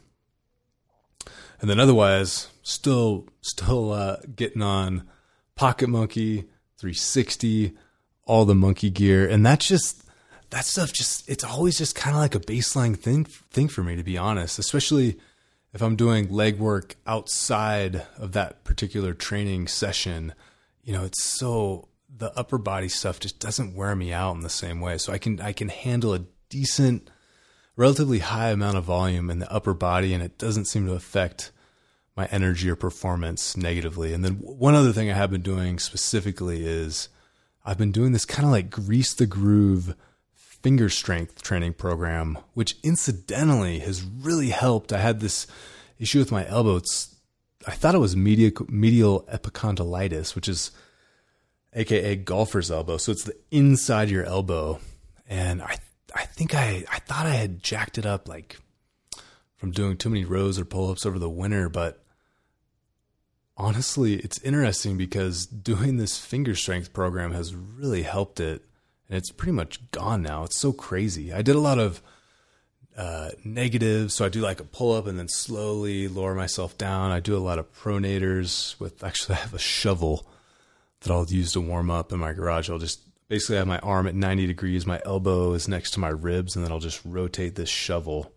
and 1.65 1.71
then 1.71 1.81
otherwise 1.81 2.49
still 2.63 3.27
still 3.41 3.91
uh, 3.91 4.19
getting 4.37 4.61
on 4.61 5.09
Pocket 5.55 5.89
Monkii 5.89 6.41
360, 6.77 7.75
all 8.27 8.45
the 8.45 8.55
monkey 8.55 8.91
gear, 8.91 9.27
and 9.27 9.47
that's 9.47 9.67
just 9.67 10.05
that 10.51 10.67
stuff. 10.67 10.93
Just 10.93 11.27
it's 11.27 11.43
always 11.43 11.79
just 11.79 11.95
kind 11.95 12.15
of 12.15 12.21
like 12.21 12.35
a 12.35 12.39
baseline 12.39 12.95
thing 12.95 13.25
thing 13.25 13.69
for 13.69 13.83
me 13.83 13.97
to 13.97 14.03
be 14.03 14.19
honest, 14.19 14.59
especially 14.59 15.19
if 15.73 15.81
I'm 15.81 15.97
doing 15.97 16.31
leg 16.31 16.59
work 16.59 16.97
outside 17.07 18.03
of 18.19 18.33
that 18.33 18.65
particular 18.65 19.15
training 19.15 19.67
session. 19.67 20.35
You 20.83 20.93
know, 20.93 21.05
it's 21.05 21.25
so 21.25 21.89
the 22.15 22.31
upper 22.39 22.59
body 22.59 22.91
stuff 22.91 23.21
just 23.21 23.41
doesn't 23.41 23.75
wear 23.75 23.97
me 23.97 24.13
out 24.13 24.35
in 24.35 24.43
the 24.43 24.51
same 24.51 24.83
way. 24.83 24.99
So 24.99 25.15
I 25.15 25.17
can 25.19 25.41
I 25.41 25.55
can 25.55 25.71
handle 25.71 26.13
a 26.13 26.27
decent 26.51 27.09
relatively 27.75 28.19
high 28.19 28.51
amount 28.51 28.77
of 28.77 28.85
volume 28.85 29.31
in 29.31 29.39
the 29.39 29.51
upper 29.51 29.73
body 29.73 30.13
and 30.13 30.23
it 30.23 30.37
doesn't 30.37 30.67
seem 30.67 30.85
to 30.85 30.93
affect 30.93 31.51
my 32.17 32.27
energy 32.27 32.71
or 32.71 32.77
performance 32.77 33.57
negatively. 33.57 34.13
And 34.13 34.25
then 34.25 34.35
one 34.35 34.75
other 34.75 34.93
thing 34.93 35.11
I 35.11 35.15
have 35.15 35.31
been 35.31 35.43
doing 35.43 35.79
specifically 35.79 36.65
is 36.65 37.09
I've 37.65 37.79
been 37.79 37.93
doing 37.93 38.13
this 38.13 38.25
kind 38.25 38.47
of 38.47 38.53
like 38.53 38.71
grease 38.71 39.15
the 39.15 39.27
groove 39.27 39.97
finger 40.35 40.89
strength 40.89 41.43
training 41.43 41.75
program, 41.75 42.39
which 42.55 42.77
incidentally 42.83 43.81
has 43.81 44.03
really 44.03 44.51
helped. 44.51 44.93
I 44.93 44.99
had 44.99 45.21
this 45.21 45.47
issue 45.99 46.21
with 46.21 46.33
my 46.33 46.47
elbow. 46.47 46.77
It's, 46.77 47.17
I 47.67 47.73
thought 47.73 47.95
it 47.95 47.99
was 47.99 48.17
medial, 48.17 48.67
medial 48.69 49.29
epicondylitis, 49.33 50.35
which 50.35 50.49
is 50.49 50.71
AKA 51.73 52.17
golfer's 52.17 52.71
elbow. 52.71 52.97
So 52.99 53.11
it's 53.11 53.25
the 53.25 53.37
inside 53.51 54.05
of 54.05 54.13
your 54.13 54.25
elbow. 54.25 54.79
And 55.29 55.63
I, 55.63 55.79
I 56.15 56.25
think 56.27 56.55
I, 56.55 56.85
I 56.91 57.01
thought 57.01 57.27
I 57.27 57.35
had 57.35 57.63
jacked 57.63 57.99
it 57.99 58.07
up 58.07 58.29
like 58.29 58.59
from 59.57 59.73
doing 59.73 59.97
too 59.97 60.11
many 60.11 60.25
rows 60.25 60.59
or 60.59 60.65
pull 60.65 60.91
ups 60.91 61.07
over 61.07 61.19
the 61.19 61.29
winter, 61.31 61.69
but 61.69 62.04
honestly, 63.57 64.15
it's 64.15 64.39
interesting 64.41 64.97
because 64.97 65.47
doing 65.47 65.97
this 65.97 66.19
finger 66.19 66.55
strength 66.55 66.93
program 66.93 67.33
has 67.33 67.55
really 67.55 68.03
helped 68.03 68.41
it. 68.41 68.63
And 69.09 69.19
it's 69.19 69.31
pretty 69.31 69.53
much 69.53 69.91
gone 69.91 70.23
now. 70.23 70.45
It's 70.45 70.59
so 70.59 70.73
crazy. 70.73 71.33
I 71.33 71.43
did 71.43 71.57
a 71.57 71.61
lot 71.61 71.79
of 71.79 72.01
uh, 72.97 73.31
negatives. 73.45 74.15
So 74.15 74.25
I 74.25 74.29
do 74.29 74.41
like 74.41 74.61
a 74.61 74.65
pull 74.65 74.93
up 74.93 75.07
and 75.07 75.19
then 75.19 75.29
slowly 75.29 76.09
lower 76.09 76.35
myself 76.35 76.79
down. 76.79 77.11
I 77.11 77.21
do 77.21 77.37
a 77.37 77.39
lot 77.39 77.59
of 77.59 77.73
pronators 77.75 78.79
with 78.81 79.03
actually, 79.03 79.37
I 79.37 79.39
have 79.39 79.55
a 79.55 79.59
shovel 79.59 80.27
that 81.01 81.13
I'll 81.13 81.27
use 81.27 81.53
to 81.53 81.61
warm 81.61 81.91
up 81.91 82.13
in 82.13 82.19
my 82.19 82.33
garage. 82.33 82.71
I'll 82.71 82.79
just 82.79 83.01
basically 83.29 83.57
have 83.57 83.67
my 83.67 83.79
arm 83.81 84.07
at 84.07 84.15
90 84.15 84.47
degrees, 84.47 84.87
my 84.87 85.01
elbow 85.05 85.55
is 85.55 85.69
next 85.69 85.93
to 85.93 86.01
my 86.01 86.09
ribs, 86.09 86.57
and 86.57 86.65
then 86.65 86.73
I'll 86.73 86.79
just 86.79 87.01
rotate 87.05 87.55
this 87.57 87.69
shovel 87.69 88.33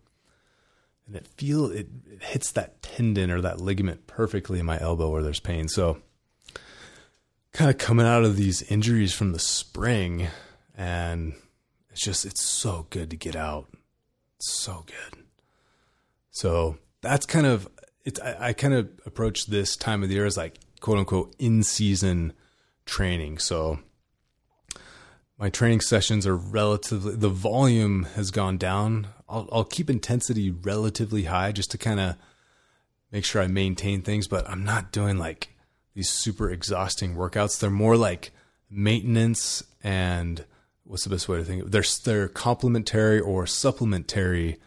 and 1.08 1.16
it 1.16 1.26
feel 1.26 1.70
it, 1.70 1.88
it 2.06 2.22
hits 2.22 2.52
that 2.52 2.82
tendon 2.82 3.30
or 3.30 3.40
that 3.40 3.60
ligament 3.60 4.06
perfectly 4.06 4.60
in 4.60 4.66
my 4.66 4.78
elbow 4.80 5.10
where 5.10 5.22
there's 5.22 5.40
pain. 5.40 5.66
So 5.68 5.98
kind 7.52 7.70
of 7.70 7.78
coming 7.78 8.06
out 8.06 8.24
of 8.24 8.36
these 8.36 8.62
injuries 8.62 9.12
from 9.14 9.32
the 9.32 9.38
spring 9.38 10.28
and 10.76 11.34
it's 11.90 12.02
just 12.04 12.24
it's 12.24 12.44
so 12.44 12.86
good 12.90 13.10
to 13.10 13.16
get 13.16 13.34
out. 13.34 13.66
It's 14.36 14.52
so 14.52 14.84
good. 14.86 15.24
So 16.30 16.78
that's 17.00 17.26
kind 17.26 17.46
of 17.46 17.68
it's 18.04 18.20
I, 18.20 18.48
I 18.48 18.52
kind 18.52 18.74
of 18.74 18.88
approach 19.06 19.46
this 19.46 19.76
time 19.76 20.02
of 20.02 20.10
the 20.10 20.14
year 20.16 20.26
as 20.26 20.36
like 20.36 20.58
quote 20.80 20.98
unquote 20.98 21.34
in 21.38 21.62
season 21.62 22.34
training. 22.84 23.38
So 23.38 23.80
my 25.38 25.48
training 25.48 25.80
sessions 25.80 26.26
are 26.26 26.36
relatively 26.36 27.14
the 27.14 27.28
volume 27.28 28.04
has 28.16 28.30
gone 28.30 28.58
down. 28.58 29.06
I'll, 29.28 29.48
I'll 29.52 29.64
keep 29.64 29.88
intensity 29.88 30.50
relatively 30.50 31.24
high 31.24 31.52
just 31.52 31.70
to 31.70 31.78
kind 31.78 32.00
of 32.00 32.16
make 33.12 33.24
sure 33.24 33.40
I 33.40 33.46
maintain 33.46 34.02
things, 34.02 34.26
but 34.26 34.48
I'm 34.50 34.64
not 34.64 34.90
doing 34.90 35.16
like 35.16 35.48
these 35.94 36.10
super 36.10 36.50
exhausting 36.50 37.14
workouts. 37.14 37.58
They're 37.58 37.70
more 37.70 37.96
like 37.96 38.32
maintenance 38.68 39.62
and 39.82 40.44
what's 40.84 41.04
the 41.04 41.10
best 41.10 41.28
way 41.28 41.38
to 41.38 41.44
think? 41.44 41.62
Of 41.62 41.68
it? 41.68 41.70
They're 41.70 41.84
they're 42.04 42.28
complementary 42.28 43.20
or 43.20 43.46
supplementary 43.46 44.58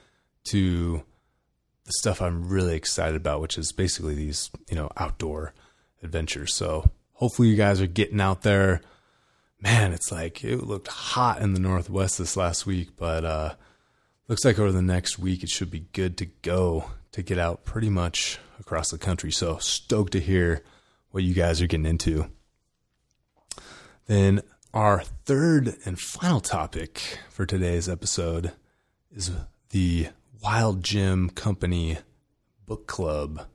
to 0.46 1.04
the 1.84 1.92
stuff 2.00 2.22
I'm 2.22 2.48
really 2.48 2.76
excited 2.76 3.16
about, 3.16 3.42
which 3.42 3.58
is 3.58 3.74
basically 3.74 4.16
these 4.16 4.50
you 4.70 4.76
know 4.76 4.90
outdoor 4.96 5.54
adventures. 6.02 6.56
So 6.56 6.90
hopefully 7.14 7.50
you 7.50 7.58
guys 7.58 7.82
are 7.82 7.88
getting 7.88 8.22
out 8.22 8.44
there 8.44 8.82
man, 9.62 9.94
it's 9.94 10.12
like 10.12 10.44
it 10.44 10.64
looked 10.64 10.88
hot 10.88 11.42
in 11.42 11.54
the 11.54 11.60
Northwest 11.60 12.18
this 12.18 12.36
last 12.36 12.66
week, 12.66 12.90
but 12.98 13.24
uh, 13.24 13.54
looks 14.28 14.44
like 14.44 14.60
over 14.60 14.72
the 14.72 14.82
next 14.82 15.20
week 15.20 15.44
it 15.44 15.50
should 15.50 15.72
be 15.72 15.86
good 15.94 16.18
to 16.18 16.26
go 16.26 16.86
to 17.12 17.22
get 17.22 17.38
out 17.38 17.64
pretty 17.64 17.90
much 17.90 18.40
across 18.60 18.90
the 18.90 18.98
country. 18.98 19.32
So 19.32 19.58
stoked 19.58 20.14
to 20.14 20.20
hear 20.20 20.64
what 21.12 21.24
you 21.24 21.34
guys 21.34 21.62
are 21.62 21.68
getting 21.68 21.86
into. 21.86 22.28
Then 24.08 24.42
our 24.74 25.02
third 25.02 25.76
and 25.86 26.00
final 26.00 26.42
topic 26.42 27.20
for 27.30 27.46
today's 27.46 27.88
episode 27.88 28.54
is 29.14 29.32
the 29.70 30.08
Wild 30.42 30.84
Gym 30.84 31.30
Company 31.30 32.00
Book 32.66 32.88
Club. 32.88 33.46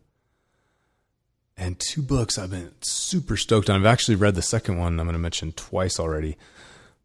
And 1.56 1.78
two 1.78 2.02
books 2.02 2.38
I've 2.38 2.50
been 2.50 2.72
super 2.82 3.36
stoked 3.36 3.70
on. 3.70 3.76
I've 3.76 3.86
actually 3.86 4.16
read 4.16 4.34
the 4.34 4.42
second 4.42 4.78
one 4.78 5.00
I'm 5.00 5.06
going 5.06 5.14
to 5.14 5.18
mention 5.18 5.52
twice 5.52 5.98
already. 5.98 6.36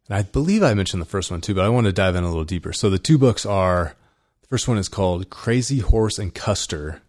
And 0.08 0.16
I 0.16 0.22
believe 0.22 0.62
I 0.62 0.74
mentioned 0.74 1.00
the 1.00 1.06
first 1.06 1.30
one 1.30 1.40
too, 1.40 1.54
but 1.54 1.64
I 1.64 1.70
want 1.70 1.86
to 1.86 1.92
dive 1.92 2.16
in 2.16 2.24
a 2.24 2.28
little 2.28 2.44
deeper. 2.44 2.72
So 2.72 2.90
the 2.90 2.98
two 2.98 3.16
books 3.16 3.46
are 3.46 3.96
the 4.42 4.48
first 4.48 4.68
one 4.68 4.76
is 4.76 4.88
called 4.88 5.30
Crazy 5.30 5.78
Horse 5.78 6.18
and 6.18 6.34
Custer 6.34 7.00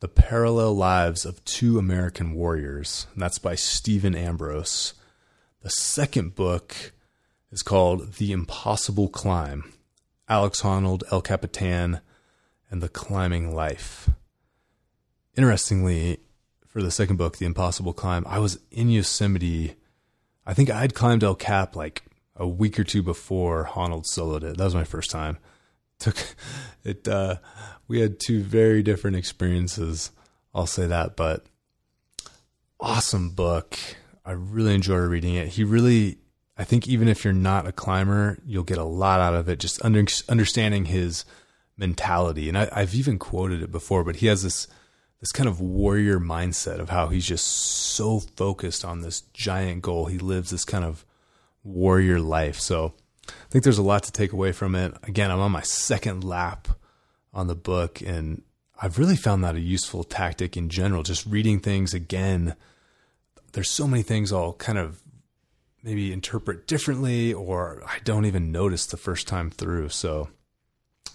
The 0.00 0.08
Parallel 0.08 0.74
Lives 0.74 1.24
of 1.24 1.44
Two 1.44 1.78
American 1.78 2.34
Warriors. 2.34 3.08
And 3.14 3.22
that's 3.22 3.38
by 3.38 3.56
Stephen 3.56 4.14
Ambrose. 4.14 4.94
The 5.62 5.70
second 5.70 6.36
book 6.36 6.92
is 7.50 7.62
called 7.62 8.14
The 8.14 8.30
Impossible 8.30 9.08
Climb 9.08 9.72
Alex 10.28 10.62
Honnold, 10.62 11.02
El 11.10 11.22
Capitan, 11.22 12.00
and 12.70 12.82
The 12.82 12.88
Climbing 12.88 13.54
Life. 13.54 14.10
Interestingly, 15.36 16.18
for 16.76 16.82
the 16.82 16.90
second 16.90 17.16
book, 17.16 17.38
The 17.38 17.46
Impossible 17.46 17.94
Climb, 17.94 18.26
I 18.28 18.38
was 18.38 18.58
in 18.70 18.90
Yosemite. 18.90 19.76
I 20.44 20.52
think 20.52 20.68
I'd 20.68 20.92
climbed 20.92 21.24
El 21.24 21.34
Cap 21.34 21.74
like 21.74 22.02
a 22.34 22.46
week 22.46 22.78
or 22.78 22.84
two 22.84 23.02
before 23.02 23.64
Honnold 23.64 24.04
soloed 24.04 24.42
it. 24.42 24.58
That 24.58 24.64
was 24.64 24.74
my 24.74 24.84
first 24.84 25.10
time. 25.10 25.38
Took 25.98 26.18
it. 26.84 27.08
Uh, 27.08 27.36
we 27.88 28.00
had 28.00 28.20
two 28.20 28.42
very 28.42 28.82
different 28.82 29.16
experiences. 29.16 30.10
I'll 30.54 30.66
say 30.66 30.86
that, 30.86 31.16
but 31.16 31.46
awesome 32.78 33.30
book. 33.30 33.78
I 34.26 34.32
really 34.32 34.74
enjoyed 34.74 35.08
reading 35.08 35.34
it. 35.36 35.48
He 35.48 35.64
really, 35.64 36.18
I 36.58 36.64
think, 36.64 36.86
even 36.86 37.08
if 37.08 37.24
you're 37.24 37.32
not 37.32 37.66
a 37.66 37.72
climber, 37.72 38.36
you'll 38.44 38.64
get 38.64 38.76
a 38.76 38.84
lot 38.84 39.20
out 39.20 39.32
of 39.32 39.48
it. 39.48 39.60
Just 39.60 39.82
under, 39.82 40.04
understanding 40.28 40.84
his 40.84 41.24
mentality, 41.78 42.50
and 42.50 42.58
I, 42.58 42.68
I've 42.70 42.94
even 42.94 43.18
quoted 43.18 43.62
it 43.62 43.72
before, 43.72 44.04
but 44.04 44.16
he 44.16 44.26
has 44.26 44.42
this 44.42 44.68
this 45.26 45.32
kind 45.32 45.48
of 45.48 45.60
warrior 45.60 46.20
mindset 46.20 46.78
of 46.78 46.88
how 46.88 47.08
he's 47.08 47.26
just 47.26 47.44
so 47.44 48.20
focused 48.20 48.84
on 48.84 49.00
this 49.00 49.22
giant 49.32 49.82
goal. 49.82 50.06
He 50.06 50.18
lives 50.18 50.50
this 50.50 50.64
kind 50.64 50.84
of 50.84 51.04
warrior 51.64 52.20
life. 52.20 52.60
So 52.60 52.94
I 53.28 53.32
think 53.50 53.64
there's 53.64 53.76
a 53.76 53.82
lot 53.82 54.04
to 54.04 54.12
take 54.12 54.32
away 54.32 54.52
from 54.52 54.76
it. 54.76 54.94
Again, 55.02 55.32
I'm 55.32 55.40
on 55.40 55.50
my 55.50 55.62
second 55.62 56.22
lap 56.22 56.68
on 57.34 57.48
the 57.48 57.56
book, 57.56 58.00
and 58.00 58.42
I've 58.80 59.00
really 59.00 59.16
found 59.16 59.42
that 59.42 59.56
a 59.56 59.60
useful 59.60 60.04
tactic 60.04 60.56
in 60.56 60.68
general. 60.68 61.02
Just 61.02 61.26
reading 61.26 61.58
things 61.58 61.92
again. 61.92 62.54
There's 63.50 63.68
so 63.68 63.88
many 63.88 64.04
things 64.04 64.32
I'll 64.32 64.52
kind 64.52 64.78
of 64.78 65.02
maybe 65.82 66.12
interpret 66.12 66.68
differently, 66.68 67.34
or 67.34 67.82
I 67.84 67.98
don't 68.04 68.26
even 68.26 68.52
notice 68.52 68.86
the 68.86 68.96
first 68.96 69.26
time 69.26 69.50
through. 69.50 69.88
So 69.88 70.28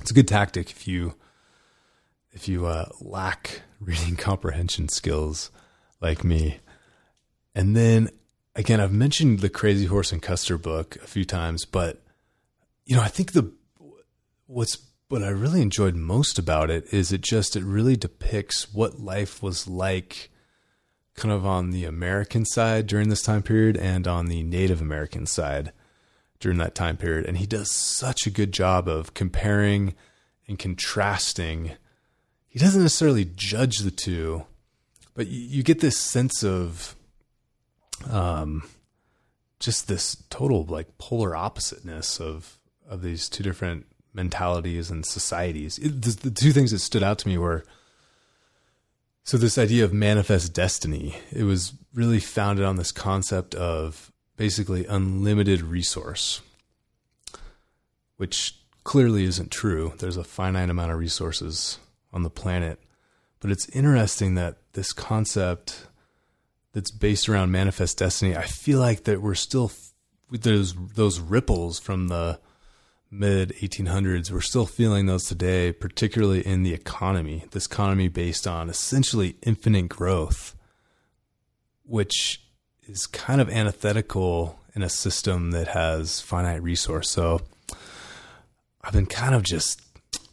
it's 0.02 0.12
a 0.12 0.14
good 0.14 0.28
tactic 0.28 0.70
if 0.70 0.86
you 0.86 1.14
if 2.32 2.48
you 2.48 2.66
uh, 2.66 2.90
lack 3.00 3.62
reading 3.80 4.16
comprehension 4.16 4.90
skills 4.90 5.52
like 6.00 6.24
me. 6.24 6.60
And 7.54 7.76
then 7.76 8.10
again, 8.56 8.80
I've 8.80 8.94
mentioned 8.94 9.40
the 9.40 9.50
Crazy 9.50 9.86
Horse 9.86 10.12
and 10.12 10.22
Custer 10.22 10.58
book 10.58 10.98
a 10.98 11.08
few 11.08 11.26
times, 11.26 11.66
but 11.66 12.02
you 12.86 12.96
know, 12.96 13.02
I 13.02 13.08
think 13.08 13.32
the 13.32 13.52
what's 14.48 14.78
what 15.08 15.24
I 15.24 15.30
really 15.30 15.62
enjoyed 15.62 15.96
most 15.96 16.40
about 16.40 16.70
it 16.70 16.86
is 16.94 17.12
it 17.12 17.22
just 17.22 17.56
it 17.56 17.64
really 17.64 17.98
depicts 17.98 18.74
what 18.74 19.00
life 19.00 19.44
was 19.44 19.68
like 19.68 20.30
kind 21.16 21.34
of 21.34 21.46
on 21.46 21.72
the 21.72 21.84
American 21.84 22.46
side 22.46 22.88
during 22.88 23.10
this 23.10 23.22
time 23.22 23.44
period 23.44 23.76
and 23.76 24.08
on 24.08 24.28
the 24.28 24.42
Native 24.44 24.82
American 24.82 25.26
side 25.26 25.74
during 26.40 26.58
that 26.60 26.76
time 26.76 26.96
period. 26.96 27.26
And 27.26 27.38
he 27.38 27.46
does 27.46 27.72
such 27.72 28.26
a 28.26 28.32
good 28.32 28.52
job 28.54 28.88
of 28.88 29.14
comparing 29.14 29.96
and 30.48 30.58
contrasting 30.58 31.74
he 32.52 32.60
doesn't 32.60 32.82
necessarily 32.82 33.26
judge 33.34 33.80
the 33.80 33.92
two, 33.92 34.46
but 35.16 35.28
you, 35.28 35.40
you 35.40 35.64
get 35.64 35.80
this 35.80 35.98
sense 35.98 36.44
of 36.44 36.98
um, 38.10 38.68
just 39.58 39.88
this 39.88 40.22
total 40.30 40.66
like 40.66 40.98
polar 40.98 41.34
oppositeness 41.34 42.20
of 42.20 42.60
of 42.90 43.02
these 43.02 43.30
two 43.30 43.42
different 43.42 43.86
mentalities 44.14 44.92
and 44.92 45.06
societies. 45.06 45.80
It, 45.80 46.02
the, 46.02 46.30
the 46.30 46.32
two 46.32 46.52
things 46.52 46.72
that 46.72 46.80
stood 46.80 47.04
out 47.04 47.20
to 47.20 47.28
me 47.30 47.38
were 47.38 47.64
so 49.24 49.38
this 49.38 49.58
idea 49.58 49.86
of 49.86 49.94
manifest 49.94 50.54
destiny. 50.54 51.16
It 51.32 51.44
was 51.44 51.72
really 51.94 52.20
founded 52.20 52.66
on 52.66 52.76
this 52.76 52.92
concept 52.92 53.56
of 53.56 54.12
basically 54.36 54.86
unlimited 54.88 55.62
resource, 55.62 56.42
which 58.18 58.58
clearly 58.84 59.24
isn't 59.24 59.52
true. 59.52 59.94
There's 60.00 60.18
a 60.18 60.24
finite 60.26 60.70
amount 60.70 60.92
of 60.92 61.00
resources 61.00 61.78
on 62.14 62.24
the 62.24 62.30
planet. 62.30 62.80
But 63.40 63.52
it's 63.52 63.70
interesting 63.70 64.36
that 64.36 64.58
this 64.74 64.94
concept 64.94 65.88
that's 66.74 66.92
based 66.92 67.28
around 67.28 67.52
manifest 67.52 67.98
destiny, 67.98 68.36
I 68.36 68.46
feel 68.46 68.80
like 68.80 69.04
that 69.06 69.22
we're 69.22 69.36
still 69.36 69.72
those 70.32 70.74
those 70.96 71.20
ripples 71.20 71.80
from 71.80 72.08
the 72.08 72.40
mid 73.10 73.50
1800s. 73.58 74.32
We're 74.32 74.42
still 74.42 74.66
feeling 74.66 75.06
those 75.06 75.26
today, 75.26 75.74
particularly 75.74 76.46
in 76.46 76.64
the 76.64 76.74
economy. 76.74 77.44
This 77.52 77.66
economy 77.66 78.08
based 78.08 78.48
on 78.48 78.70
essentially 78.70 79.36
infinite 79.44 79.90
growth, 79.90 80.56
which 81.84 82.42
is 82.84 83.06
kind 83.08 83.42
of 83.42 83.50
antithetical 83.50 84.60
in 84.74 84.82
a 84.82 84.90
system 84.90 85.52
that 85.52 85.68
has 85.70 86.22
finite 86.22 86.64
resource. 86.64 87.10
So 87.10 87.42
I've 88.82 88.94
been 88.94 89.06
kind 89.06 89.36
of 89.36 89.44
just 89.44 89.82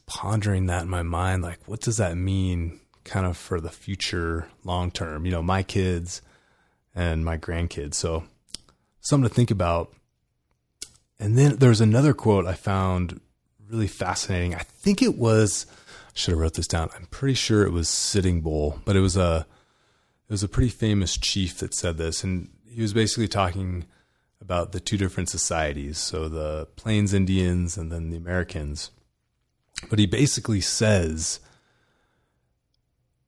pondering 0.09 0.67
that 0.67 0.83
in 0.83 0.89
my 0.89 1.03
mind 1.03 1.43
like 1.43 1.59
what 1.67 1.81
does 1.81 1.99
that 1.99 2.17
mean 2.17 2.81
kind 3.05 3.27
of 3.27 3.37
for 3.37 3.61
the 3.61 3.71
future 3.71 4.49
long 4.65 4.91
term? 4.91 5.25
You 5.25 5.31
know 5.31 5.43
my 5.43 5.63
kids 5.63 6.23
and 6.95 7.25
my 7.25 7.37
grandkids. 7.37 7.95
So 7.95 8.25
something 9.01 9.29
to 9.29 9.35
think 9.35 9.51
about. 9.51 9.93
And 11.21 11.37
then 11.37 11.57
there's 11.57 11.81
another 11.81 12.15
quote 12.15 12.47
i 12.47 12.55
found 12.55 13.21
really 13.71 13.87
fascinating. 13.87 14.55
I 14.55 14.63
think 14.63 15.03
it 15.03 15.17
was 15.17 15.67
I 16.09 16.11
should 16.15 16.33
have 16.33 16.41
wrote 16.41 16.55
this 16.55 16.67
down. 16.67 16.89
I'm 16.97 17.07
pretty 17.07 17.35
sure 17.35 17.65
it 17.65 17.73
was 17.73 17.89
sitting 17.89 18.41
bull 18.41 18.81
but 18.85 18.97
it 18.97 19.01
was 19.01 19.17
a 19.17 19.47
it 20.29 20.33
was 20.33 20.43
a 20.43 20.49
pretty 20.49 20.71
famous 20.71 21.17
chief 21.17 21.59
that 21.59 21.75
said 21.75 21.99
this. 21.99 22.25
And 22.25 22.49
he 22.67 22.81
was 22.81 22.95
basically 22.95 23.29
talking 23.29 23.85
about 24.41 24.73
the 24.73 24.81
two 24.81 24.97
different 24.97 25.29
societies. 25.29 25.99
So 25.99 26.29
the 26.29 26.67
plains 26.77 27.13
indians 27.13 27.77
and 27.77 27.93
then 27.93 28.09
the 28.09 28.17
americans 28.17 28.91
but 29.89 29.99
he 29.99 30.07
basically 30.07 30.61
says, 30.61 31.41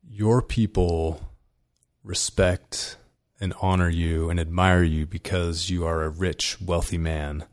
Your 0.08 0.42
people 0.42 1.30
respect 2.02 2.96
and 3.40 3.54
honor 3.60 3.88
you 3.88 4.28
and 4.28 4.38
admire 4.38 4.82
you 4.82 5.06
because 5.06 5.70
you 5.70 5.86
are 5.86 6.02
a 6.02 6.10
rich, 6.10 6.60
wealthy 6.60 6.98
man. 6.98 7.44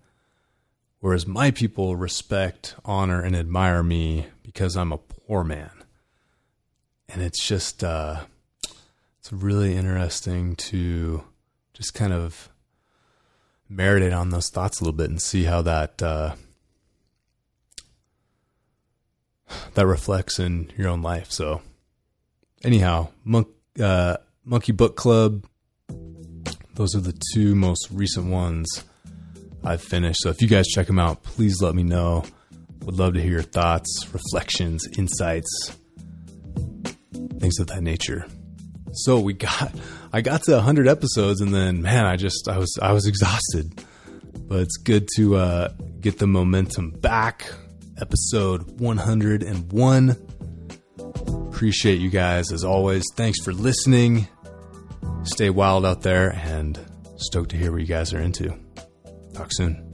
Whereas 0.99 1.25
my 1.25 1.51
people 1.51 1.95
respect, 1.95 2.75
honor, 2.83 3.21
and 3.21 3.35
admire 3.35 3.83
me 3.83 4.27
because 4.43 4.75
I'm 4.75 4.91
a 4.91 4.97
poor 4.97 5.43
man. 5.43 5.71
And 7.07 7.21
it's 7.21 7.45
just, 7.45 7.83
uh, 7.83 8.25
it's 9.19 9.31
really 9.31 9.75
interesting 9.75 10.55
to 10.55 11.23
just 11.73 11.93
kind 11.93 12.11
of 12.11 12.49
marinate 13.71 14.17
on 14.17 14.29
those 14.29 14.49
thoughts 14.49 14.81
a 14.81 14.83
little 14.83 14.97
bit 14.97 15.09
and 15.09 15.21
see 15.21 15.43
how 15.43 15.61
that, 15.61 16.01
uh, 16.01 16.35
that 19.73 19.85
reflects 19.85 20.39
in 20.39 20.71
your 20.77 20.89
own 20.89 21.01
life. 21.01 21.31
So, 21.31 21.61
anyhow, 22.63 23.09
Monk, 23.23 23.47
uh, 23.79 24.17
Monkey 24.43 24.71
Book 24.71 24.95
Club. 24.95 25.45
Those 26.75 26.95
are 26.95 27.01
the 27.01 27.19
two 27.33 27.55
most 27.55 27.89
recent 27.91 28.27
ones 28.27 28.83
I've 29.63 29.81
finished. 29.81 30.21
So 30.21 30.29
if 30.29 30.41
you 30.41 30.47
guys 30.47 30.67
check 30.67 30.87
them 30.87 30.99
out, 30.99 31.23
please 31.23 31.61
let 31.61 31.75
me 31.75 31.83
know. 31.83 32.23
Would 32.85 32.97
love 32.97 33.15
to 33.15 33.21
hear 33.21 33.31
your 33.31 33.41
thoughts, 33.41 34.07
reflections, 34.13 34.87
insights, 34.97 35.75
things 37.39 37.59
of 37.59 37.67
that 37.67 37.81
nature. 37.81 38.25
So 38.93 39.19
we 39.19 39.33
got, 39.33 39.73
I 40.13 40.21
got 40.21 40.43
to 40.43 40.53
100 40.53 40.87
episodes, 40.87 41.41
and 41.41 41.53
then 41.53 41.81
man, 41.81 42.05
I 42.05 42.15
just 42.15 42.47
I 42.47 42.57
was 42.57 42.73
I 42.81 42.93
was 42.93 43.05
exhausted. 43.05 43.83
But 44.47 44.59
it's 44.59 44.77
good 44.77 45.09
to 45.17 45.35
uh, 45.35 45.73
get 45.99 46.19
the 46.19 46.27
momentum 46.27 46.91
back 46.91 47.51
episode 47.99 48.79
101. 48.79 50.15
Appreciate 51.49 51.99
you 51.99 52.09
guys 52.09 52.51
as 52.51 52.63
always. 52.63 53.03
Thanks 53.15 53.39
for 53.43 53.53
listening. 53.53 54.27
Stay 55.23 55.49
wild 55.49 55.85
out 55.85 56.01
there 56.01 56.31
and 56.31 56.79
stoked 57.17 57.51
to 57.51 57.57
hear 57.57 57.71
what 57.71 57.81
you 57.81 57.87
guys 57.87 58.13
are 58.13 58.19
into. 58.19 58.53
Talk 59.33 59.49
soon. 59.51 59.91